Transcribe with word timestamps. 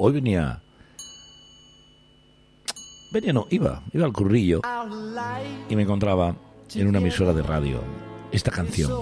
Hoy 0.00 0.12
venía... 0.12 0.62
Venía, 3.12 3.32
no, 3.32 3.48
iba, 3.50 3.82
iba 3.92 4.06
al 4.06 4.12
currillo 4.12 4.60
y 5.68 5.74
me 5.74 5.82
encontraba 5.82 6.36
en 6.72 6.86
una 6.86 6.98
emisora 6.98 7.32
de 7.32 7.42
radio 7.42 7.80
esta 8.30 8.52
canción. 8.52 8.92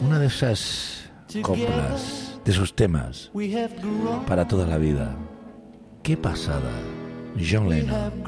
Una 0.00 0.20
de 0.20 0.26
esas 0.26 1.10
coplas, 1.42 2.38
de 2.44 2.52
esos 2.52 2.72
temas 2.74 3.32
para 4.28 4.46
toda 4.46 4.64
la 4.64 4.78
vida. 4.78 5.16
Qué 6.04 6.16
pasada. 6.16 6.70
John 7.36 7.68
Lennon. 7.68 8.22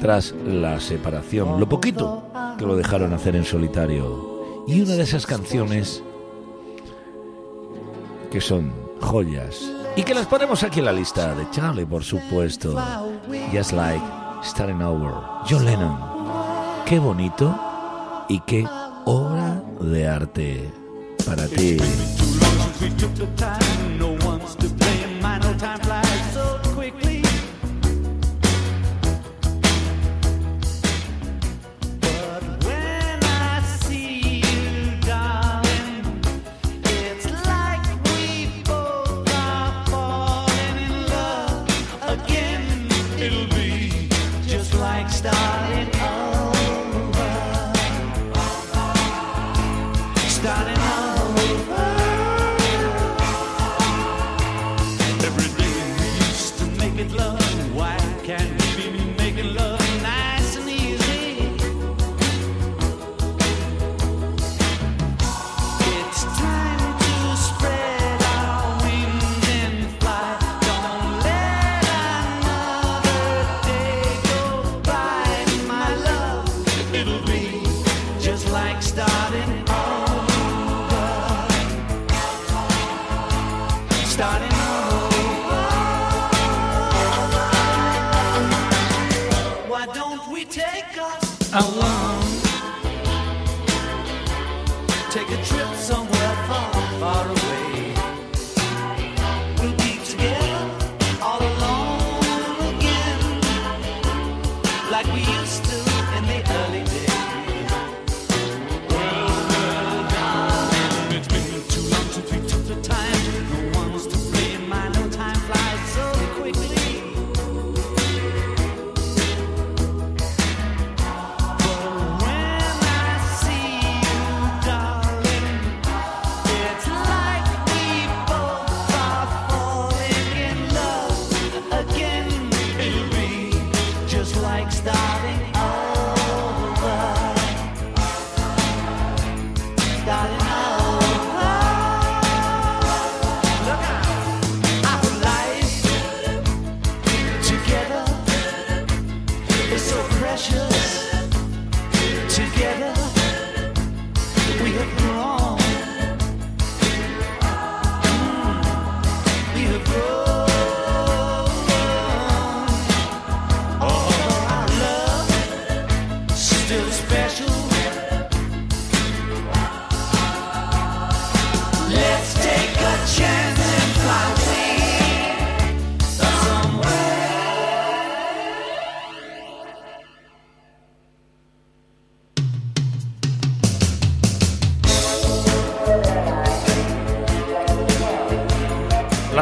Tras 0.00 0.32
la 0.46 0.80
separación, 0.80 1.60
lo 1.60 1.68
poquito 1.68 2.24
que 2.56 2.64
lo 2.64 2.74
dejaron 2.74 3.12
hacer 3.12 3.36
en 3.36 3.44
solitario. 3.44 4.64
Y 4.66 4.80
una 4.80 4.94
de 4.94 5.02
esas 5.02 5.26
canciones 5.26 6.02
que 8.30 8.40
son 8.40 8.72
joyas 9.00 9.79
y 9.96 10.02
que 10.02 10.14
las 10.14 10.26
ponemos 10.26 10.62
aquí 10.62 10.78
en 10.78 10.86
la 10.86 10.92
lista 10.92 11.34
de 11.34 11.48
Charlie, 11.50 11.86
por 11.86 12.04
supuesto. 12.04 12.76
Just 13.52 13.72
like 13.72 14.02
starting 14.42 14.82
over. 14.82 15.12
John 15.48 15.64
Lennon. 15.64 15.98
Qué 16.86 16.98
bonito 16.98 17.54
y 18.28 18.40
qué 18.40 18.66
obra 19.04 19.62
de 19.80 20.08
arte 20.08 20.72
para 21.26 21.46
ti. 21.46 21.78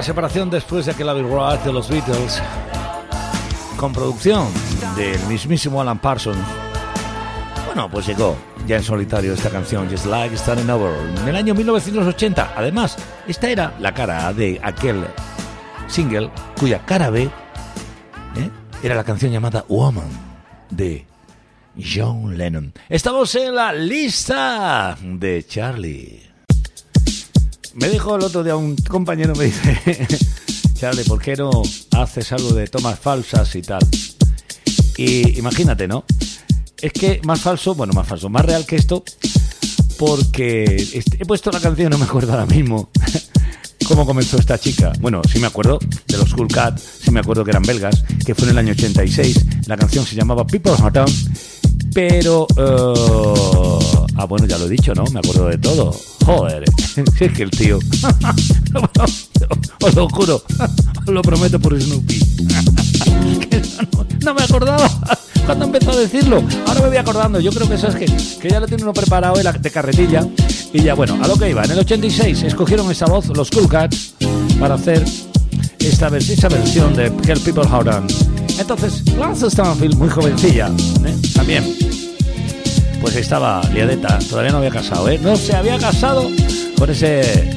Separación 0.08 0.48
después 0.48 0.86
de 0.86 0.92
aquel 0.92 1.06
Abbey 1.10 1.22
de 1.22 1.70
los 1.70 1.91
Beatles, 1.91 2.42
con 3.76 3.92
producción 3.92 4.48
del 4.96 5.20
mismísimo 5.26 5.82
Alan 5.82 5.98
Parsons. 5.98 6.38
Bueno, 7.66 7.91
pues 7.91 8.06
llegó 8.06 8.34
ya 8.66 8.76
en 8.76 8.82
solitario 8.82 9.34
esta 9.34 9.50
canción, 9.50 9.86
Just 9.91 10.06
Like 10.06 10.34
Starting 10.34 10.70
Over, 10.70 10.94
en 11.20 11.28
el 11.28 11.36
año 11.36 11.54
1980. 11.54 12.54
Además, 12.56 12.96
esta 13.26 13.50
era 13.50 13.74
la 13.80 13.92
cara 13.92 14.32
de 14.32 14.58
aquel 14.62 15.04
single 15.88 16.30
cuya 16.58 16.78
cara 16.86 17.10
B 17.10 17.25
¿eh? 17.25 17.30
era 18.82 18.94
la 18.94 19.04
canción 19.04 19.30
llamada 19.30 19.66
Woman 19.69 20.08
de 20.70 21.04
John 21.76 22.34
Lennon. 22.38 22.72
Estamos 22.88 23.34
en 23.34 23.54
la 23.54 23.75
lista 23.75 24.96
de 25.02 25.44
Charlie. 25.46 26.38
Me 27.80 27.88
dijo 27.88 28.16
el 28.16 28.24
otro 28.24 28.42
día 28.42 28.56
un 28.56 28.74
compañero, 28.76 29.34
me 29.36 29.44
dice, 29.44 29.78
Charlie, 30.74 31.04
¿por 31.04 31.20
qué 31.22 31.36
no 31.36 31.50
haces 31.92 32.32
algo 32.32 32.50
de 32.50 32.66
tomas 32.66 32.98
falsas 32.98 33.54
y 33.54 33.62
tal? 33.62 33.86
Y 34.96 35.38
imagínate, 35.38 35.86
¿no? 35.86 36.04
Es 36.80 36.92
que 36.92 37.20
más 37.24 37.40
falso, 37.40 37.76
bueno, 37.76 37.92
más 37.92 38.08
falso, 38.08 38.28
más 38.28 38.44
real 38.44 38.66
que 38.66 38.74
esto, 38.74 39.04
porque 39.96 40.88
he 41.18 41.24
puesto 41.24 41.52
la 41.52 41.60
canción, 41.60 41.90
no 41.90 41.98
me 41.98 42.04
acuerdo 42.04 42.32
ahora 42.32 42.46
mismo 42.46 42.90
cómo 43.86 44.04
comenzó 44.04 44.38
esta 44.38 44.58
chica. 44.58 44.92
Bueno, 44.98 45.22
sí 45.30 45.38
me 45.38 45.46
acuerdo 45.46 45.78
de 46.08 46.19
los 46.19 46.34
Cool 46.34 46.48
Cat, 46.48 46.78
sí 46.78 47.12
me 47.12 47.20
acuerdo 47.20 47.44
que 47.44 47.52
eran 47.52 47.62
belgas, 47.62 48.02
que 48.26 48.34
fue 48.34 48.46
en 48.46 48.50
el 48.50 48.58
año 48.58 48.72
86. 48.72 49.69
La 49.69 49.76
canción 49.76 50.04
se 50.04 50.16
llamaba 50.16 50.44
People 50.44 50.72
Heart 50.76 51.08
pero... 51.98 52.46
Uh, 52.56 54.06
ah, 54.14 54.24
bueno, 54.24 54.46
ya 54.46 54.56
lo 54.56 54.66
he 54.66 54.68
dicho, 54.68 54.94
¿no? 54.94 55.02
Me 55.06 55.18
acuerdo 55.18 55.48
de 55.48 55.58
todo. 55.58 55.92
Joder, 56.24 56.62
es 56.96 57.32
que 57.32 57.42
el 57.42 57.50
tío... 57.50 57.78
os 59.82 59.94
lo 59.96 60.08
juro, 60.08 60.40
os 61.06 61.12
lo 61.12 61.22
prometo 61.22 61.58
por 61.58 61.80
Snoopy. 61.80 62.20
no, 64.24 64.32
me 64.32 64.42
acordaba 64.44 64.88
cuando 65.44 65.64
empezó 65.64 65.90
a 65.90 65.96
decirlo. 65.96 66.44
Ahora 66.68 66.82
me 66.82 66.88
voy 66.88 66.98
acordando. 66.98 67.40
Yo 67.40 67.50
creo 67.50 67.68
que 67.68 67.74
eso 67.74 67.88
es 67.88 67.96
que, 67.96 68.06
que 68.06 68.48
ya 68.48 68.60
lo 68.60 68.68
tiene 68.68 68.84
uno 68.84 68.92
preparado 68.92 69.34
de 69.34 69.70
carretilla. 69.70 70.24
Y 70.72 70.82
ya, 70.82 70.94
bueno, 70.94 71.18
a 71.20 71.26
lo 71.26 71.36
que 71.36 71.50
iba. 71.50 71.64
En 71.64 71.72
el 71.72 71.80
86 71.80 72.44
escogieron 72.44 72.88
esa 72.92 73.06
voz 73.06 73.26
los 73.36 73.50
Cool 73.50 73.68
Cats 73.68 74.14
para 74.60 74.76
hacer 74.76 75.04
esta 75.80 76.16
esa 76.16 76.48
versión 76.48 76.94
de 76.94 77.06
Help 77.06 77.42
People 77.42 77.64
How 77.64 77.82
Done. 77.82 78.06
Entonces, 78.58 79.04
Lance 79.16 79.50
Stanfield, 79.50 79.96
muy 79.96 80.08
jovencilla, 80.08 80.68
¿eh? 81.04 81.16
también, 81.34 81.64
pues 83.00 83.16
estaba 83.16 83.62
liadeta, 83.72 84.18
todavía 84.28 84.52
no 84.52 84.58
había 84.58 84.70
casado, 84.70 85.08
¿eh? 85.08 85.18
No 85.22 85.36
se 85.36 85.54
había 85.54 85.78
casado 85.78 86.30
con 86.76 86.90
ese 86.90 87.50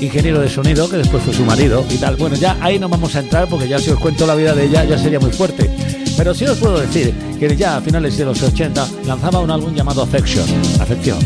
ingeniero 0.00 0.40
de 0.40 0.48
sonido, 0.48 0.88
que 0.88 0.98
después 0.98 1.22
fue 1.22 1.34
su 1.34 1.44
marido 1.44 1.84
y 1.90 1.96
tal. 1.96 2.16
Bueno, 2.16 2.36
ya 2.36 2.56
ahí 2.60 2.78
no 2.78 2.88
vamos 2.88 3.14
a 3.16 3.20
entrar 3.20 3.48
porque 3.48 3.68
ya 3.68 3.78
si 3.78 3.90
os 3.90 3.98
cuento 3.98 4.26
la 4.26 4.34
vida 4.34 4.54
de 4.54 4.64
ella 4.66 4.84
ya 4.84 4.98
sería 4.98 5.20
muy 5.20 5.30
fuerte. 5.30 5.70
Pero 6.16 6.34
sí 6.34 6.44
os 6.46 6.56
puedo 6.58 6.78
decir 6.80 7.14
que 7.38 7.56
ya 7.56 7.76
a 7.76 7.80
finales 7.80 8.16
de 8.16 8.24
los 8.24 8.42
80 8.42 8.88
lanzaba 9.04 9.40
un 9.40 9.50
álbum 9.50 9.74
llamado 9.74 10.02
Affection, 10.02 10.46
Afección. 10.80 11.18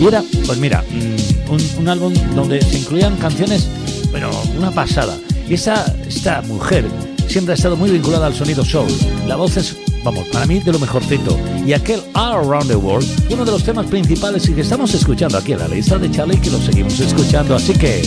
Y 0.00 0.06
era, 0.06 0.22
pues 0.46 0.58
mira, 0.58 0.82
mm, 0.82 1.78
un, 1.80 1.88
álbum 1.88 2.12
donde 2.34 2.60
se 2.60 2.78
incluían 2.78 3.16
canciones, 3.16 3.68
pero 4.10 4.30
una 4.58 4.70
pasada. 4.72 5.16
Y 5.48 5.54
esa, 5.54 5.94
esta 6.08 6.42
mujer 6.42 6.84
siempre 7.28 7.52
ha 7.52 7.56
estado 7.56 7.76
muy 7.76 7.90
vinculada 7.90 8.26
al 8.26 8.34
sonido 8.34 8.64
soul. 8.64 8.90
La 9.26 9.36
voz 9.36 9.56
es, 9.56 9.76
vamos, 10.04 10.26
para 10.28 10.46
mí 10.46 10.60
de 10.60 10.72
lo 10.72 10.78
mejorcito. 10.78 11.38
Y 11.66 11.72
aquel 11.72 12.00
All 12.14 12.44
Around 12.44 12.68
the 12.68 12.76
World, 12.76 13.08
uno 13.30 13.44
de 13.44 13.50
los 13.50 13.64
temas 13.64 13.86
principales 13.86 14.48
y 14.48 14.54
que 14.54 14.62
estamos 14.62 14.92
escuchando 14.94 15.38
aquí 15.38 15.52
en 15.52 15.60
la 15.60 15.68
lista 15.68 15.98
de 15.98 16.10
Charlie, 16.10 16.38
que 16.38 16.50
lo 16.50 16.58
seguimos 16.58 16.98
escuchando. 17.00 17.54
Así 17.54 17.72
que... 17.72 18.02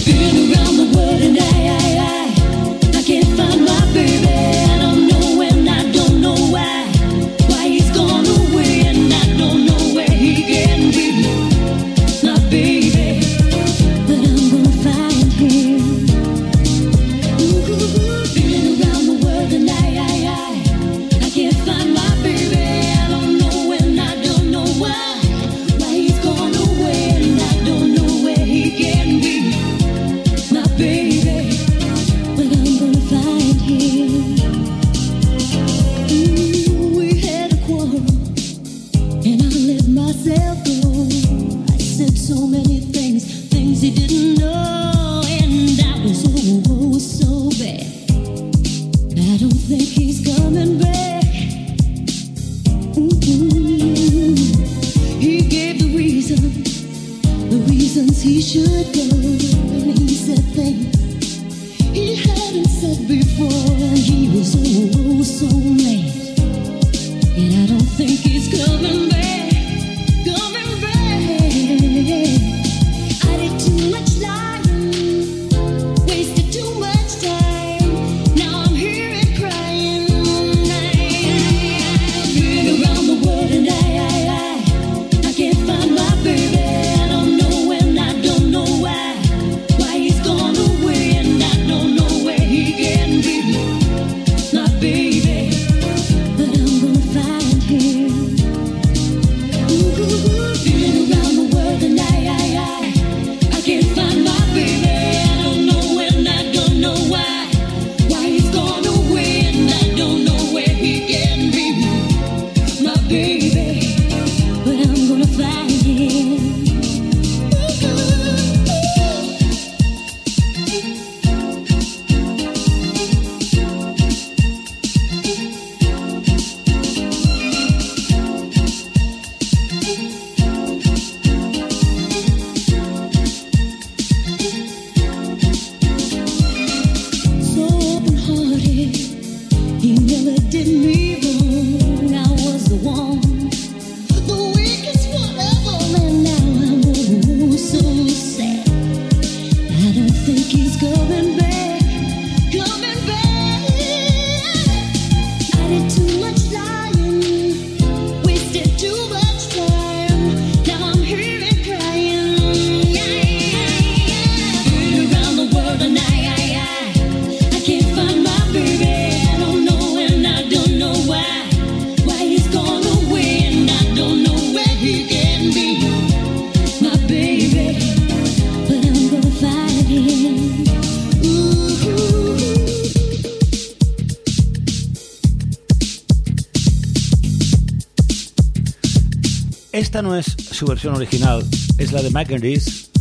no 189.75 190.15
es 190.15 190.25
su 190.51 190.65
versión 190.65 190.95
original, 190.95 191.45
es 191.77 191.91
la 191.91 192.01
de 192.01 192.09
Mackendies. 192.09 192.91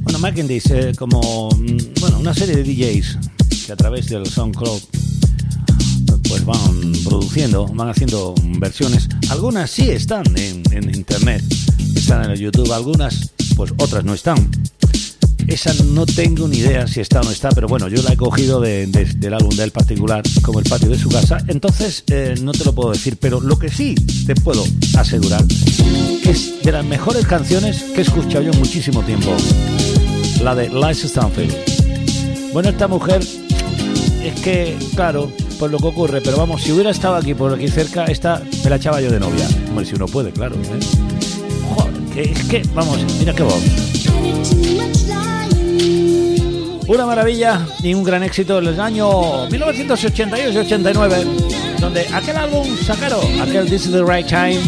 Bueno, 0.00 0.18
Mackendies, 0.18 0.66
eh, 0.72 0.92
como 0.98 1.48
mm, 1.50 2.00
bueno, 2.00 2.18
una 2.18 2.34
serie 2.34 2.56
de 2.56 2.64
DJs 2.64 3.18
que 3.66 3.72
a 3.72 3.76
través 3.76 4.08
del 4.08 4.26
SoundCloud 4.26 4.82
pues 6.28 6.44
van 6.44 6.92
produciendo, 7.04 7.68
van 7.68 7.90
haciendo 7.90 8.34
versiones. 8.58 9.08
Algunas 9.30 9.70
sí 9.70 9.90
están 9.90 10.24
en, 10.36 10.64
en 10.72 10.92
internet, 10.92 11.44
están 11.94 12.24
en 12.24 12.32
el 12.32 12.40
YouTube, 12.40 12.72
algunas 12.72 13.30
pues 13.54 13.72
otras 13.78 14.04
no 14.04 14.12
están. 14.12 14.50
Esa 15.52 15.74
no 15.84 16.06
tengo 16.06 16.48
ni 16.48 16.56
idea 16.56 16.86
si 16.86 17.00
está 17.00 17.20
o 17.20 17.24
no 17.24 17.30
está, 17.30 17.50
pero 17.50 17.68
bueno, 17.68 17.86
yo 17.86 18.02
la 18.02 18.14
he 18.14 18.16
cogido 18.16 18.58
de, 18.58 18.86
del 18.86 19.34
álbum 19.34 19.54
del 19.54 19.70
particular, 19.70 20.22
como 20.40 20.60
el 20.60 20.64
patio 20.64 20.88
de 20.88 20.98
su 20.98 21.10
casa, 21.10 21.44
entonces 21.46 22.04
eh, 22.06 22.36
no 22.40 22.52
te 22.52 22.64
lo 22.64 22.74
puedo 22.74 22.90
decir, 22.90 23.18
pero 23.20 23.38
lo 23.38 23.58
que 23.58 23.68
sí 23.68 23.94
te 24.26 24.34
puedo 24.34 24.64
asegurar 24.96 25.44
es 26.24 26.62
de 26.62 26.72
las 26.72 26.82
mejores 26.86 27.26
canciones 27.26 27.82
que 27.82 27.98
he 27.98 28.00
escuchado 28.00 28.40
yo 28.44 28.52
muchísimo 28.54 29.02
tiempo, 29.02 29.30
la 30.42 30.54
de 30.54 30.70
Liza 30.70 31.06
Stanfield. 31.06 31.54
Bueno, 32.54 32.70
esta 32.70 32.88
mujer 32.88 33.20
es 34.24 34.40
que, 34.40 34.74
claro, 34.94 35.30
pues 35.58 35.70
lo 35.70 35.76
que 35.76 35.86
ocurre, 35.86 36.22
pero 36.22 36.38
vamos, 36.38 36.62
si 36.62 36.72
hubiera 36.72 36.90
estado 36.90 37.16
aquí 37.16 37.34
por 37.34 37.52
aquí 37.52 37.68
cerca, 37.68 38.06
esta 38.06 38.42
me 38.64 38.70
la 38.70 38.76
echaba 38.76 39.02
yo 39.02 39.10
de 39.10 39.20
novia. 39.20 39.46
Hombre, 39.68 39.84
si 39.84 39.94
uno 39.96 40.06
puede, 40.06 40.32
claro. 40.32 40.56
¿eh? 40.56 40.80
Joder, 41.74 42.30
es 42.30 42.44
que, 42.44 42.62
vamos, 42.74 42.98
mira 43.18 43.34
qué 43.34 43.42
voz. 43.42 43.62
Una 46.92 47.06
maravilla 47.06 47.66
y 47.82 47.94
un 47.94 48.04
gran 48.04 48.22
éxito 48.22 48.58
en 48.58 48.66
el 48.66 48.78
año 48.78 49.46
1988 49.46 50.52
y 50.52 50.56
89, 50.58 51.24
donde 51.80 52.06
aquel 52.12 52.36
álbum 52.36 52.66
sacaron, 52.84 53.40
aquel 53.40 53.64
This 53.64 53.86
is 53.86 53.92
the 53.92 54.04
Right 54.04 54.26
Time. 54.26 54.60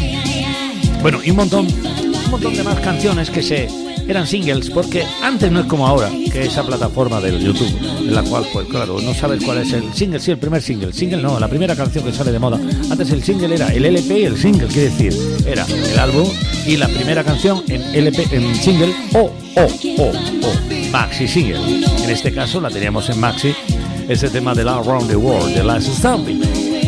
Bueno, 1.03 1.21
y 1.23 1.33
un 1.33 1.37
montón, 1.37 1.67
un 1.67 2.31
montón 2.31 2.57
de 2.57 2.63
más 2.63 2.81
canciones 2.81 3.29
que 3.29 3.43
se 3.43 3.69
eran 4.09 4.27
singles, 4.27 4.71
porque 4.71 5.05
antes 5.23 5.53
no 5.53 5.61
es 5.61 5.67
como 5.67 5.87
ahora, 5.87 6.09
que 6.09 6.47
esa 6.47 6.63
plataforma 6.63 7.21
del 7.21 7.41
YouTube, 7.41 7.77
en 7.99 8.15
la 8.15 8.23
cual, 8.23 8.47
pues 8.55 8.69
claro, 8.69 8.99
no 9.03 9.13
sabes 9.13 9.45
cuál 9.45 9.59
es 9.59 9.75
el 9.75 9.93
single, 9.93 10.19
sí, 10.19 10.31
el 10.31 10.39
primer 10.39 10.63
single. 10.63 10.95
Single 10.95 11.21
no, 11.21 11.39
la 11.39 11.49
primera 11.49 11.77
canción 11.77 12.05
que 12.05 12.13
sale 12.13 12.33
de 12.33 12.39
moda. 12.39 12.59
Antes 12.91 13.11
el 13.11 13.23
single 13.23 13.55
era 13.55 13.69
el 13.69 13.85
LP 13.85 14.25
el 14.25 14.39
single, 14.39 14.69
quiere 14.69 14.89
decir, 14.89 15.13
era 15.47 15.67
el 15.67 15.99
álbum 15.99 16.27
y 16.67 16.77
la 16.77 16.89
primera 16.89 17.23
canción 17.23 17.63
en 17.69 17.83
LP, 17.95 18.29
en 18.31 18.55
single 18.55 18.95
o, 19.15 19.31
o, 19.57 19.63
o, 19.99 20.09
o, 20.09 20.91
maxi 20.91 21.29
single. 21.29 21.59
En 22.03 22.11
este 22.11 22.33
caso 22.33 22.61
la 22.61 22.71
teníamos 22.71 23.09
en 23.11 23.21
maxi, 23.21 23.55
ese 24.09 24.29
tema 24.31 24.55
de 24.55 24.65
la 24.65 24.77
Around 24.77 25.09
the 25.09 25.17
World, 25.17 25.55
de 25.55 25.65
Last 25.65 25.89
Stamping. 25.89 26.41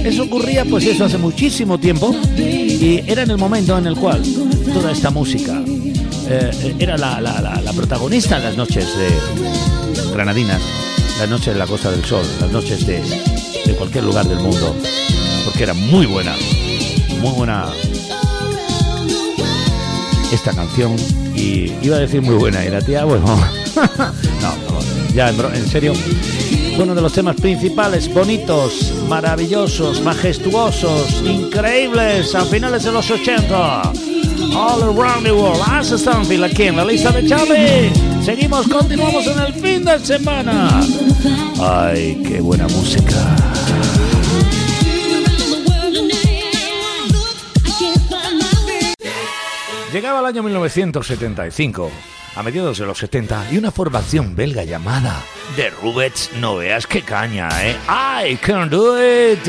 Eso 0.04 0.22
ocurría, 0.22 0.64
pues 0.64 0.86
eso, 0.86 1.04
hace 1.04 1.18
muchísimo 1.18 1.78
tiempo 1.78 2.14
y 2.36 3.02
era 3.06 3.22
en 3.22 3.30
el 3.30 3.38
momento 3.38 3.76
en 3.76 3.86
el 3.86 3.96
cual 3.96 4.22
toda 4.72 4.92
esta 4.92 5.10
música 5.10 5.60
eh, 6.28 6.74
era 6.78 6.96
la, 6.96 7.20
la, 7.20 7.72
protagonista 7.72 8.38
de 8.38 8.44
las 8.44 8.56
noches 8.56 8.86
de 8.96 10.12
granadinas, 10.12 10.62
las 11.18 11.28
noches 11.28 11.54
de 11.54 11.58
la 11.58 11.66
Costa 11.66 11.90
del 11.90 12.04
Sol, 12.04 12.24
las 12.40 12.50
noches 12.50 12.86
de, 12.86 13.02
de 13.64 13.74
cualquier 13.74 14.04
lugar 14.04 14.26
del 14.26 14.38
mundo, 14.38 14.74
porque 15.44 15.64
era 15.64 15.74
muy 15.74 16.06
buena, 16.06 16.34
muy 17.20 17.32
buena 17.32 17.72
esta 20.32 20.52
canción 20.52 20.96
y 21.34 21.72
iba 21.82 21.96
a 21.96 22.00
decir 22.00 22.22
muy 22.22 22.34
buena 22.34 22.64
y 22.64 22.70
la 22.70 22.80
tía, 22.80 23.04
bueno, 23.04 23.26
no, 24.42 25.12
ya 25.14 25.30
en, 25.30 25.66
serio, 25.66 25.92
uno 26.78 26.94
de 26.94 27.00
los 27.00 27.12
temas 27.12 27.36
principales, 27.36 28.12
bonitos, 28.12 28.92
maravillosos, 29.08 30.02
majestuosos, 30.02 31.22
increíbles 31.24 32.34
a 32.34 32.44
finales 32.44 32.84
de 32.84 32.92
los 32.92 33.10
80. 33.10 33.92
All 34.54 34.82
Around 34.82 35.24
the 35.24 35.32
World. 35.32 35.62
Hace 35.66 35.98
Stanfield 35.98 36.44
aquí 36.44 36.64
en 36.64 36.76
la 36.76 36.84
lista 36.84 37.10
de 37.10 37.26
Charlie. 37.26 37.90
Seguimos, 38.22 38.68
continuamos 38.68 39.26
en 39.26 39.38
el 39.38 39.54
fin 39.54 39.84
de 39.84 39.98
semana. 39.98 40.80
Ay, 41.60 42.22
qué 42.26 42.40
buena 42.40 42.66
música. 42.68 43.45
Llegaba 49.96 50.20
el 50.20 50.26
año 50.26 50.42
1975, 50.42 51.90
a 52.34 52.42
mediados 52.42 52.76
de 52.76 52.84
los 52.84 52.98
70, 52.98 53.46
y 53.50 53.56
una 53.56 53.70
formación 53.70 54.36
belga 54.36 54.62
llamada 54.62 55.22
The 55.56 55.70
Rubets. 55.70 56.32
No 56.38 56.56
veas 56.56 56.86
qué 56.86 57.00
caña, 57.00 57.48
¿eh? 57.62 57.74
I 57.88 58.36
can 58.36 58.68
do 58.68 58.94
it. 59.02 59.40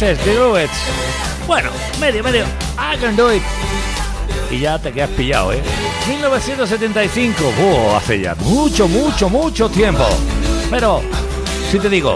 Dices 0.00 0.24
do 0.24 0.58
it. 0.58 0.70
Bueno, 1.46 1.70
medio, 2.00 2.22
medio. 2.22 2.44
I 2.78 2.96
can 2.98 3.14
do 3.16 3.30
it. 3.30 3.42
Y 4.50 4.60
ya 4.60 4.78
te 4.78 4.92
quedas 4.92 5.10
pillado, 5.10 5.52
¿eh? 5.52 5.62
1975. 6.08 7.52
Oh, 7.60 7.96
hace 7.96 8.20
ya 8.20 8.34
mucho, 8.36 8.88
mucho, 8.88 9.28
mucho 9.28 9.68
tiempo. 9.68 10.06
Pero, 10.70 11.02
si 11.70 11.78
te 11.78 11.88
digo, 11.88 12.14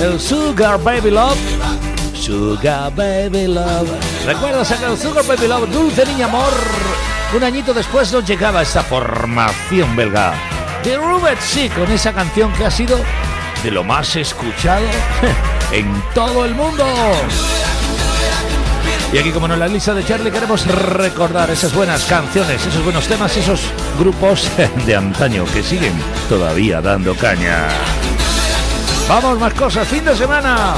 el 0.00 0.20
Sugar 0.20 0.80
Baby 0.82 1.10
Love. 1.10 1.38
Sugar 2.14 2.94
Baby 2.94 3.48
Love. 3.48 3.90
¿Recuerdas 4.24 4.70
aquel 4.70 4.96
Sugar 4.96 5.26
Baby 5.26 5.48
Love? 5.48 5.68
Dulce 5.70 6.06
Niña 6.06 6.26
Amor. 6.26 6.52
Un 7.34 7.42
añito 7.42 7.74
después 7.74 8.12
nos 8.12 8.24
llegaba 8.24 8.62
esta 8.62 8.82
formación 8.82 9.96
belga. 9.96 10.32
The 10.84 10.96
Rubet, 10.96 11.40
sí, 11.40 11.68
con 11.70 11.90
esa 11.90 12.12
canción 12.12 12.52
que 12.52 12.66
ha 12.66 12.70
sido 12.70 12.98
de 13.62 13.70
lo 13.70 13.84
más 13.84 14.16
escuchado 14.16 14.86
en 15.72 16.02
todo 16.14 16.44
el 16.44 16.54
mundo. 16.54 16.84
Y 19.12 19.18
aquí, 19.18 19.30
como 19.30 19.48
no, 19.48 19.54
en 19.54 19.60
la 19.60 19.68
lista 19.68 19.92
de 19.92 20.04
Charlie 20.04 20.30
queremos 20.30 20.64
recordar 20.66 21.50
esas 21.50 21.74
buenas 21.74 22.04
canciones, 22.04 22.64
esos 22.64 22.84
buenos 22.84 23.06
temas, 23.08 23.36
esos 23.36 23.60
grupos 23.98 24.48
de 24.86 24.96
antaño 24.96 25.44
que 25.46 25.62
siguen 25.62 25.92
todavía 26.28 26.80
dando 26.80 27.14
caña. 27.16 27.68
Vamos, 29.08 29.40
más 29.40 29.52
cosas, 29.54 29.88
fin 29.88 30.04
de 30.04 30.14
semana 30.14 30.74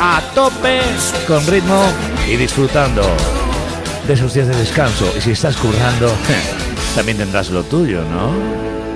a 0.00 0.20
tope, 0.34 0.80
con 1.28 1.46
ritmo 1.46 1.84
y 2.28 2.34
disfrutando 2.36 3.02
de 4.08 4.14
esos 4.14 4.34
días 4.34 4.48
de 4.48 4.56
descanso. 4.56 5.12
Y 5.16 5.20
si 5.20 5.30
estás 5.30 5.56
currando, 5.56 6.12
también 6.96 7.18
tendrás 7.18 7.50
lo 7.50 7.62
tuyo, 7.62 8.02
¿no? 8.02 8.91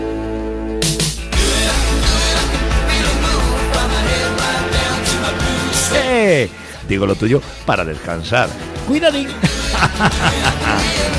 Digo 6.88 7.06
lo 7.06 7.14
tuyo 7.14 7.40
para 7.64 7.84
descansar. 7.84 8.48
Cuidadín. 8.86 9.28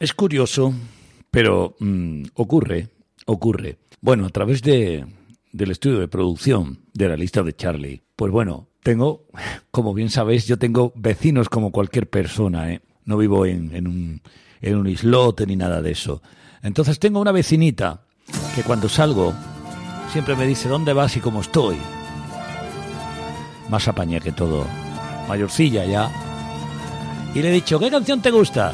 Es 0.00 0.14
curioso, 0.14 0.72
pero 1.30 1.76
mm, 1.78 2.22
ocurre, 2.36 2.88
ocurre. 3.26 3.76
Bueno, 4.00 4.24
a 4.24 4.30
través 4.30 4.62
de, 4.62 5.04
del 5.52 5.70
estudio 5.70 5.98
de 5.98 6.08
producción 6.08 6.86
de 6.94 7.10
la 7.10 7.18
lista 7.18 7.42
de 7.42 7.54
Charlie, 7.54 8.00
pues 8.16 8.32
bueno, 8.32 8.68
tengo, 8.82 9.26
como 9.70 9.92
bien 9.92 10.08
sabéis, 10.08 10.46
yo 10.46 10.58
tengo 10.58 10.94
vecinos 10.96 11.50
como 11.50 11.70
cualquier 11.70 12.08
persona, 12.08 12.72
¿eh? 12.72 12.80
No 13.04 13.18
vivo 13.18 13.44
en, 13.44 13.76
en, 13.76 13.86
un, 13.86 14.22
en 14.62 14.76
un 14.76 14.86
islote 14.86 15.44
ni 15.46 15.56
nada 15.56 15.82
de 15.82 15.90
eso. 15.90 16.22
Entonces 16.62 16.98
tengo 16.98 17.20
una 17.20 17.32
vecinita 17.32 18.06
que 18.54 18.62
cuando 18.62 18.88
salgo 18.88 19.34
Siempre 20.12 20.34
me 20.34 20.46
dice, 20.46 20.68
¿dónde 20.68 20.92
vas 20.92 21.16
y 21.16 21.20
cómo 21.20 21.40
estoy? 21.40 21.76
Más 23.68 23.86
apañé 23.86 24.20
que 24.20 24.32
todo. 24.32 24.66
Mayorcilla 25.28 25.84
ya. 25.84 26.10
Y 27.34 27.40
le 27.42 27.50
he 27.50 27.52
dicho, 27.52 27.78
¿qué 27.78 27.90
canción 27.90 28.20
te 28.20 28.32
gusta? 28.32 28.72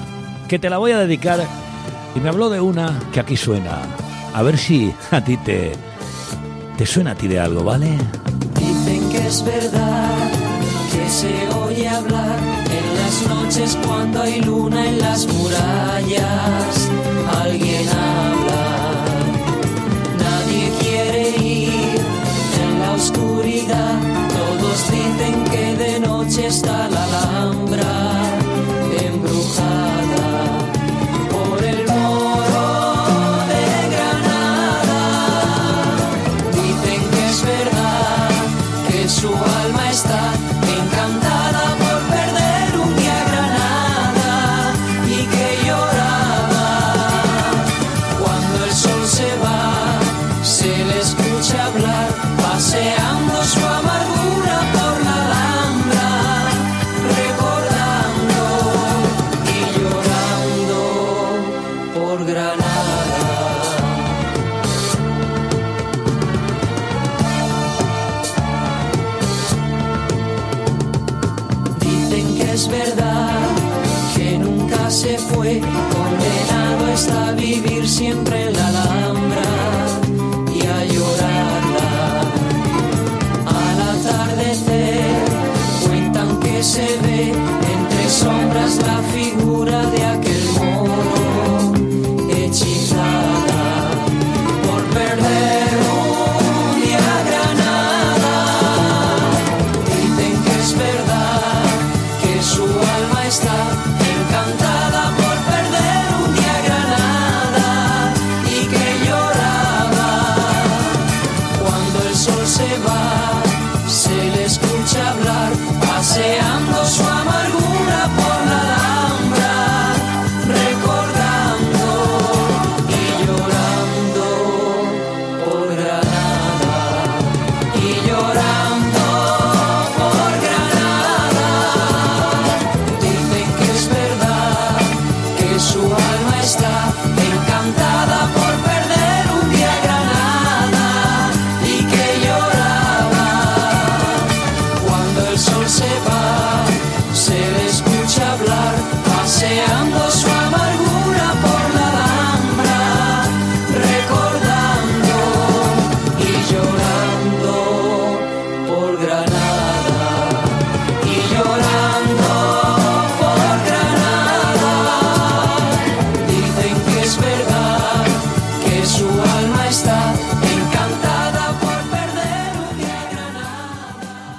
Que 0.48 0.58
te 0.58 0.70
la 0.70 0.78
voy 0.78 0.92
a 0.92 0.98
dedicar. 0.98 1.46
Y 2.14 2.20
me 2.20 2.30
habló 2.30 2.48
de 2.48 2.60
una 2.60 2.98
que 3.12 3.20
aquí 3.20 3.36
suena. 3.36 3.82
A 4.32 4.42
ver 4.42 4.56
si 4.56 4.94
a 5.10 5.20
ti 5.22 5.36
te, 5.36 5.72
te 6.78 6.86
suena 6.86 7.10
a 7.10 7.14
ti 7.14 7.28
de 7.28 7.38
algo, 7.38 7.62
¿vale? 7.62 7.98
Dicen 8.58 9.10
que 9.10 9.26
es 9.26 9.44
verdad 9.44 10.30
que 10.90 11.08
se 11.10 11.48
oye 11.54 11.86
hablar 11.86 12.38
en 12.70 12.96
las 12.96 13.28
noches 13.28 13.78
cuando 13.86 14.22
hay 14.22 14.40
luna 14.40 14.86
en 14.86 14.98
las 14.98 15.26
murallas. 15.26 16.90
Alguien 17.42 17.88
habla, 17.88 18.35
sombras 88.08 88.78
da 88.78 89.00
vida. 89.00 89.15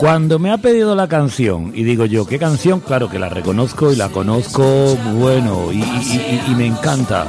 Cuando 0.07 0.39
me 0.39 0.53
ha 0.53 0.57
pedido 0.57 0.95
la 0.95 1.09
canción 1.09 1.73
y 1.75 1.83
digo 1.83 2.05
yo, 2.05 2.25
¿qué 2.25 2.39
canción? 2.39 2.79
Claro 2.79 3.09
que 3.09 3.19
la 3.19 3.27
reconozco 3.27 3.91
y 3.91 3.97
la 3.97 4.07
conozco, 4.07 4.95
bueno, 5.15 5.69
y, 5.73 6.55
me 6.55 6.65
encanta. 6.65 7.25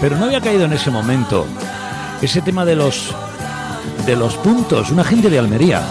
Pero 0.00 0.16
no 0.16 0.24
había 0.24 0.40
caído 0.40 0.64
en 0.64 0.72
ese 0.72 0.90
momento. 0.90 1.44
Ese 2.22 2.40
tema 2.40 2.64
de 2.64 2.74
los 2.74 3.14
de 4.06 4.16
los 4.16 4.36
puntos, 4.36 4.90
una 4.90 5.04
gente 5.04 5.28
de 5.28 5.38
Almería 5.38 5.82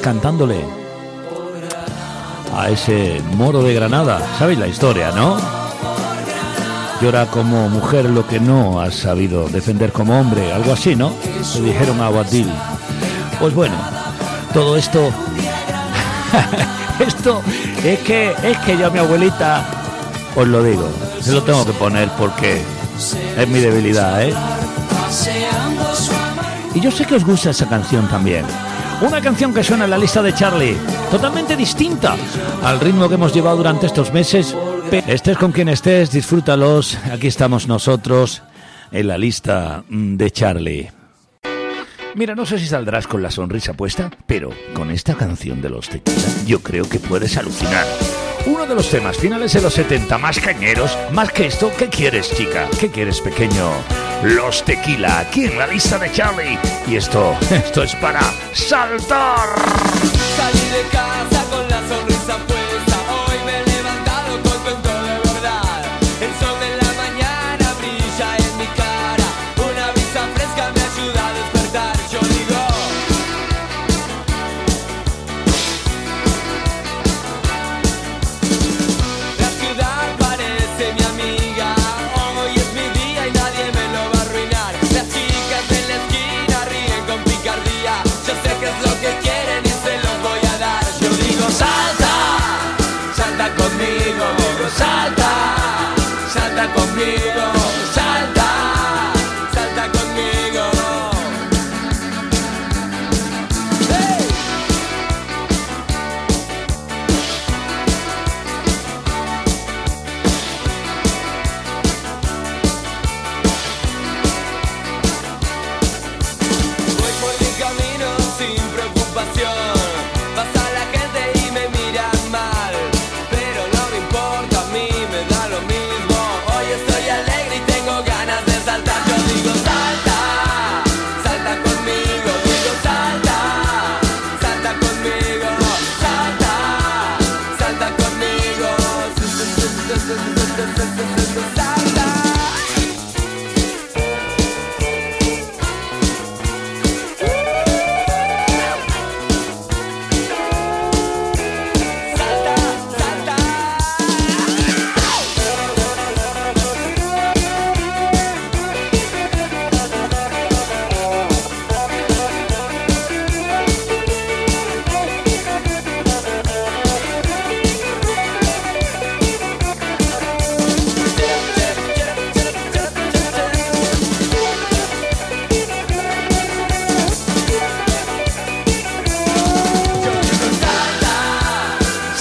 cantándole 0.00 0.64
a 2.56 2.70
ese 2.70 3.20
moro 3.36 3.62
de 3.62 3.74
Granada. 3.74 4.18
¿Sabéis 4.38 4.60
la 4.60 4.68
historia, 4.68 5.10
no? 5.10 5.36
Llora 7.02 7.26
como 7.26 7.68
mujer 7.68 8.08
lo 8.08 8.26
que 8.26 8.40
no 8.40 8.80
has 8.80 8.94
sabido 8.94 9.46
defender 9.46 9.92
como 9.92 10.18
hombre, 10.18 10.54
algo 10.54 10.72
así, 10.72 10.96
¿no? 10.96 11.12
Le 11.56 11.60
dijeron 11.60 12.00
a 12.00 12.08
Boabdil. 12.08 12.50
Pues 13.38 13.54
bueno, 13.54 13.76
todo 14.54 14.78
esto 14.78 15.12
esto 17.06 17.42
es 17.84 17.98
que 18.00 18.34
es 18.42 18.58
que 18.58 18.76
yo 18.76 18.86
a 18.86 18.90
mi 18.90 18.98
abuelita 18.98 19.64
os 20.34 20.48
lo 20.48 20.62
digo, 20.62 20.88
se 21.20 21.32
lo 21.32 21.42
tengo 21.42 21.64
que 21.64 21.72
poner 21.72 22.08
porque 22.18 22.62
es 23.36 23.48
mi 23.48 23.60
debilidad, 23.60 24.22
¿eh? 24.22 24.34
Y 26.74 26.80
yo 26.80 26.90
sé 26.90 27.04
que 27.04 27.16
os 27.16 27.24
gusta 27.24 27.50
esa 27.50 27.68
canción 27.68 28.08
también. 28.08 28.44
Una 29.02 29.20
canción 29.20 29.52
que 29.52 29.62
suena 29.62 29.84
en 29.84 29.90
la 29.90 29.98
lista 29.98 30.22
de 30.22 30.32
Charlie, 30.32 30.76
totalmente 31.10 31.56
distinta 31.56 32.16
al 32.62 32.80
ritmo 32.80 33.08
que 33.08 33.16
hemos 33.16 33.34
llevado 33.34 33.58
durante 33.58 33.86
estos 33.86 34.12
meses. 34.12 34.56
Estés 35.06 35.36
con 35.36 35.52
quien 35.52 35.68
estés, 35.68 36.12
disfrútalos. 36.12 36.96
Aquí 37.12 37.26
estamos 37.26 37.66
nosotros 37.66 38.42
en 38.90 39.08
la 39.08 39.18
lista 39.18 39.82
de 39.88 40.30
Charlie. 40.30 41.01
Mira, 42.14 42.34
no 42.34 42.44
sé 42.44 42.58
si 42.58 42.66
saldrás 42.66 43.06
con 43.06 43.22
la 43.22 43.30
sonrisa 43.30 43.72
puesta, 43.72 44.10
pero 44.26 44.50
con 44.74 44.90
esta 44.90 45.14
canción 45.14 45.62
de 45.62 45.70
los 45.70 45.88
tequila 45.88 46.22
yo 46.46 46.60
creo 46.60 46.86
que 46.88 46.98
puedes 46.98 47.36
alucinar. 47.38 47.86
Uno 48.44 48.66
de 48.66 48.74
los 48.74 48.90
temas 48.90 49.16
finales 49.16 49.52
de 49.54 49.62
los 49.62 49.72
70 49.72 50.18
más 50.18 50.38
cañeros, 50.38 50.98
más 51.12 51.32
que 51.32 51.46
esto, 51.46 51.72
¿qué 51.78 51.88
quieres, 51.88 52.30
chica? 52.34 52.68
¿Qué 52.78 52.90
quieres, 52.90 53.20
pequeño? 53.20 53.70
Los 54.24 54.62
tequila, 54.64 55.20
aquí 55.20 55.44
en 55.44 55.58
la 55.58 55.66
lista 55.66 55.98
de 55.98 56.12
Charlie. 56.12 56.58
Y 56.86 56.96
esto, 56.96 57.34
esto 57.50 57.82
es 57.82 57.94
para 57.96 58.20
saltar. 58.52 59.48
Salí 60.36 60.68
de 60.70 60.88
casa 60.90 61.44
con 61.50 61.68
la 61.68 61.88
sonrisa 61.88 62.11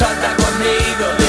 salta 0.02 0.36
conmigo. 0.36 1.21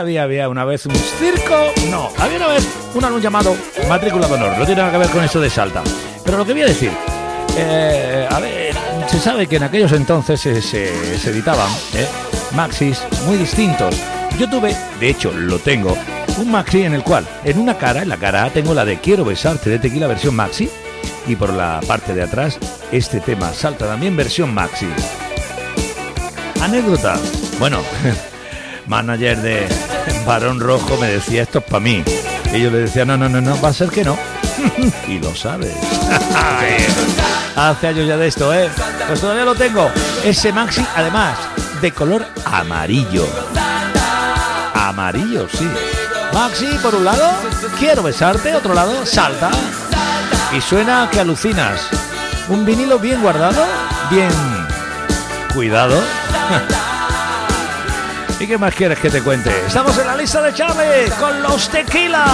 Había, 0.00 0.24
había 0.24 0.48
una 0.48 0.64
vez 0.64 0.86
un 0.86 0.94
circo. 0.94 1.72
No, 1.90 2.10
había 2.18 2.36
una 2.36 2.48
vez 2.48 2.66
un 2.94 3.04
álbum 3.04 3.20
llamado 3.20 3.56
Matrícula 3.88 4.26
de 4.26 4.34
Honor. 4.34 4.58
No 4.58 4.64
tiene 4.64 4.82
nada 4.82 4.92
que 4.92 4.98
ver 4.98 5.10
con 5.10 5.24
eso 5.24 5.40
de 5.40 5.50
Salta. 5.50 5.82
Pero 6.24 6.38
lo 6.38 6.44
que 6.44 6.52
voy 6.52 6.62
a 6.62 6.66
decir, 6.66 6.90
eh, 7.56 8.26
a 8.30 8.40
ver, 8.40 8.74
se 9.08 9.18
sabe 9.18 9.46
que 9.46 9.56
en 9.56 9.62
aquellos 9.62 9.92
entonces 9.92 10.40
se, 10.40 11.30
editaban 11.30 11.70
eh, 11.94 12.06
maxis 12.54 13.02
muy 13.26 13.36
distintos. 13.36 13.94
Yo 14.38 14.48
tuve, 14.50 14.76
de 15.00 15.08
hecho 15.08 15.32
lo 15.32 15.58
tengo, 15.58 15.96
un 16.38 16.50
maxi 16.50 16.82
en 16.82 16.94
el 16.94 17.02
cual, 17.02 17.26
en 17.44 17.58
una 17.58 17.78
cara, 17.78 18.02
en 18.02 18.08
la 18.08 18.18
cara 18.18 18.50
tengo 18.50 18.74
la 18.74 18.84
de 18.84 19.00
Quiero 19.00 19.24
besarte 19.24 19.70
de 19.70 19.78
tequila 19.78 20.06
versión 20.06 20.34
maxi. 20.34 20.68
Y 21.26 21.34
por 21.34 21.52
la 21.52 21.80
parte 21.86 22.14
de 22.14 22.22
atrás, 22.22 22.58
este 22.92 23.20
tema 23.20 23.52
salta 23.52 23.86
también 23.86 24.16
versión 24.16 24.52
maxi. 24.52 24.86
Anécdota. 26.60 27.18
Bueno, 27.58 27.80
manager 28.86 29.38
de 29.38 29.66
Barón 30.26 30.60
Rojo 30.60 30.96
me 31.00 31.08
decía 31.08 31.42
esto 31.42 31.58
es 31.58 31.64
para 31.64 31.80
mí. 31.80 32.02
Y 32.52 32.60
yo 32.60 32.70
le 32.70 32.78
decía, 32.78 33.04
no, 33.04 33.16
no, 33.16 33.28
no, 33.28 33.40
no, 33.40 33.60
va 33.60 33.70
a 33.70 33.72
ser 33.72 33.90
que 33.90 34.04
no. 34.04 34.16
y 35.08 35.18
lo 35.18 35.34
sabes. 35.34 35.74
Hace 37.56 37.88
años 37.88 38.06
ya 38.06 38.16
de 38.16 38.28
esto, 38.28 38.52
¿eh? 38.54 38.70
Pues 39.06 39.20
todavía 39.20 39.44
lo 39.44 39.54
tengo. 39.54 39.90
Ese 40.24 40.52
maxi, 40.52 40.84
además, 40.94 41.38
de 41.80 41.92
color 41.92 42.26
amarillo. 42.44 43.26
Amarillo, 44.74 45.48
sí. 45.48 45.68
Maxi, 46.32 46.66
por 46.82 46.94
un 46.94 47.04
lado, 47.04 47.30
quiero 47.78 48.02
besarte, 48.02 48.54
otro 48.54 48.74
lado, 48.74 49.06
salta. 49.06 49.50
Y 50.56 50.60
suena 50.60 51.08
que 51.10 51.20
alucinas. 51.20 51.88
Un 52.48 52.64
vinilo 52.64 52.98
bien 52.98 53.22
guardado, 53.22 53.64
bien 54.10 54.30
cuidado. 55.52 55.98
¿Y 58.38 58.46
qué 58.46 58.58
más 58.58 58.74
quieres 58.74 58.98
que 58.98 59.08
te 59.08 59.22
cuente? 59.22 59.50
Estamos 59.66 59.96
en 59.98 60.06
la 60.06 60.14
lista 60.14 60.42
de 60.42 60.52
Charlie 60.52 61.10
con 61.18 61.42
los 61.42 61.68
tequila. 61.70 62.26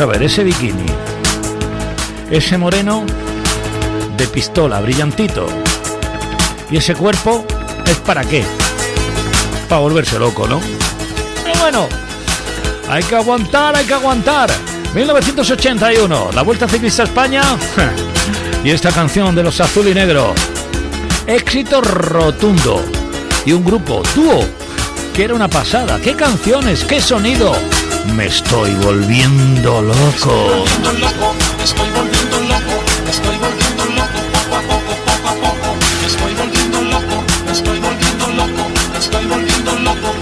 A 0.00 0.06
ver, 0.06 0.22
ese 0.22 0.42
bikini. 0.42 0.86
Ese 2.30 2.56
moreno 2.56 3.04
de 4.16 4.26
pistola, 4.28 4.80
brillantito. 4.80 5.46
¿Y 6.70 6.78
ese 6.78 6.94
cuerpo 6.94 7.44
es 7.84 7.98
para 7.98 8.24
qué? 8.24 8.42
Para 9.68 9.82
volverse 9.82 10.18
loco, 10.18 10.48
¿no? 10.48 10.58
Pero 11.44 11.60
bueno, 11.60 11.86
hay 12.88 13.02
que 13.02 13.14
aguantar, 13.14 13.76
hay 13.76 13.84
que 13.84 13.92
aguantar. 13.92 14.50
1981, 14.94 16.30
la 16.32 16.42
Vuelta 16.42 16.66
Ciclista 16.66 17.02
a 17.02 17.04
España. 17.04 17.42
y 18.64 18.70
esta 18.70 18.92
canción 18.92 19.34
de 19.34 19.42
los 19.42 19.60
azul 19.60 19.86
y 19.86 19.92
negro. 19.92 20.32
Éxito 21.26 21.82
rotundo. 21.82 22.82
Y 23.44 23.52
un 23.52 23.62
grupo, 23.62 24.02
dúo, 24.14 24.46
que 25.14 25.24
era 25.24 25.34
una 25.34 25.48
pasada. 25.48 26.00
¿Qué 26.02 26.14
canciones? 26.14 26.84
¿Qué 26.84 27.02
sonido? 27.02 27.54
Me 28.06 28.26
estoy 28.26 28.74
volviendo 28.74 29.82
loco. 29.82 30.64
Estoy 31.62 31.90
volviendo 31.90 32.40
loco, 32.40 32.82
estoy 38.98 39.26
volviendo 39.26 39.78
loco, 39.78 40.12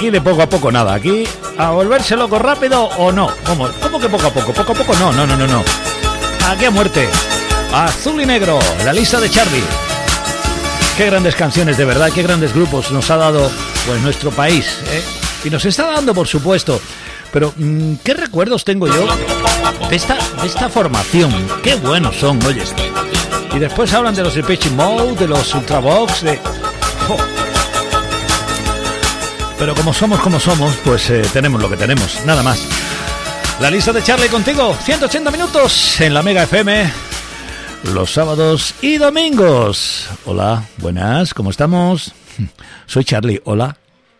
Aquí 0.00 0.08
de 0.08 0.22
poco 0.22 0.40
a 0.40 0.48
poco 0.48 0.72
nada. 0.72 0.94
Aquí 0.94 1.24
a 1.58 1.72
volverse 1.72 2.16
loco 2.16 2.38
rápido 2.38 2.84
o 2.84 3.12
no. 3.12 3.28
¿Cómo? 3.44 3.68
¿Cómo 3.82 4.00
que 4.00 4.08
poco 4.08 4.28
a 4.28 4.30
poco? 4.30 4.54
Poco 4.54 4.72
a 4.72 4.74
poco 4.74 4.94
no, 4.94 5.12
no, 5.12 5.26
no, 5.26 5.36
no, 5.36 5.46
no. 5.46 5.62
Aquí 6.48 6.64
a 6.64 6.70
muerte. 6.70 7.06
Azul 7.70 8.18
y 8.22 8.24
negro, 8.24 8.58
la 8.82 8.94
lista 8.94 9.20
de 9.20 9.28
Charlie. 9.28 9.62
Qué 10.96 11.04
grandes 11.04 11.34
canciones, 11.34 11.76
de 11.76 11.84
verdad, 11.84 12.10
qué 12.14 12.22
grandes 12.22 12.54
grupos 12.54 12.90
nos 12.92 13.10
ha 13.10 13.18
dado 13.18 13.50
pues 13.86 14.00
nuestro 14.00 14.30
país, 14.30 14.78
¿eh? 14.86 15.02
Y 15.44 15.50
nos 15.50 15.66
está 15.66 15.90
dando, 15.92 16.14
por 16.14 16.26
supuesto. 16.26 16.80
Pero, 17.30 17.52
mm, 17.54 17.96
¿qué 18.02 18.14
recuerdos 18.14 18.64
tengo 18.64 18.86
yo 18.86 19.06
de 19.90 19.96
esta, 19.96 20.16
de 20.40 20.46
esta 20.46 20.70
formación? 20.70 21.30
Qué 21.62 21.74
buenos 21.74 22.16
son, 22.16 22.42
oye. 22.46 22.62
Y 23.54 23.58
después 23.58 23.92
hablan 23.92 24.14
de 24.14 24.22
los 24.22 24.34
de 24.34 24.44
Pitching 24.44 24.76
Mode, 24.76 25.16
de 25.16 25.28
los 25.28 25.54
Ultravox, 25.54 26.22
de... 26.22 26.40
Pero 29.60 29.74
como 29.74 29.92
somos 29.92 30.20
como 30.20 30.40
somos, 30.40 30.74
pues 30.82 31.10
eh, 31.10 31.20
tenemos 31.34 31.60
lo 31.60 31.68
que 31.68 31.76
tenemos, 31.76 32.24
nada 32.24 32.42
más. 32.42 32.66
La 33.60 33.70
lista 33.70 33.92
de 33.92 34.02
Charlie 34.02 34.30
contigo, 34.30 34.74
180 34.74 35.30
minutos 35.30 36.00
en 36.00 36.14
la 36.14 36.22
Mega 36.22 36.44
FM, 36.44 36.90
los 37.92 38.10
sábados 38.10 38.74
y 38.80 38.96
domingos. 38.96 40.08
Hola, 40.24 40.64
buenas, 40.78 41.34
¿cómo 41.34 41.50
estamos? 41.50 42.14
Soy 42.86 43.04
Charlie, 43.04 43.42
hola, 43.44 43.76